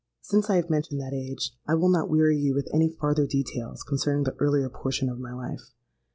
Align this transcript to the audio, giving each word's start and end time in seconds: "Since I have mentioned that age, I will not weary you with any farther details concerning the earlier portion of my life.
"Since 0.21 0.49
I 0.49 0.55
have 0.55 0.67
mentioned 0.71 0.99
that 0.99 1.13
age, 1.13 1.51
I 1.67 1.75
will 1.75 1.87
not 1.87 2.09
weary 2.09 2.35
you 2.35 2.55
with 2.55 2.67
any 2.73 2.89
farther 2.89 3.27
details 3.27 3.83
concerning 3.83 4.23
the 4.23 4.35
earlier 4.39 4.67
portion 4.67 5.09
of 5.09 5.19
my 5.19 5.31
life. 5.31 5.75